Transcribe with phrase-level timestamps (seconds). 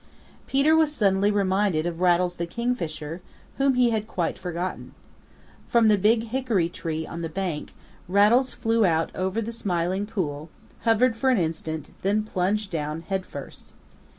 [0.47, 3.21] Peter was suddenly reminded of Rattles the Kingfisher,
[3.59, 4.95] whom he had quite forgotten.
[5.67, 7.75] From the Big Hickory tree on the bank,
[8.07, 10.49] Rattles flew out over the Smiling Pool,
[10.85, 13.73] hovered for an instant, then plunged down head first.